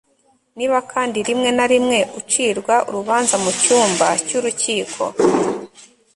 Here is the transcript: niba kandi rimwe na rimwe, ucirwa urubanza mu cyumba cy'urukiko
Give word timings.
niba 0.57 0.77
kandi 0.91 1.17
rimwe 1.27 1.49
na 1.57 1.65
rimwe, 1.71 1.99
ucirwa 2.19 2.75
urubanza 2.89 3.35
mu 3.43 3.51
cyumba 3.61 4.07
cy'urukiko 4.25 5.03